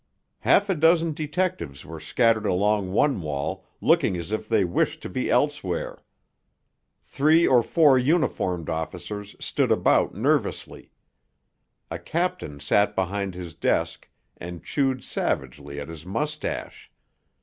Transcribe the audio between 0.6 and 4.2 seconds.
a dozen detectives were scattered along one wall, looking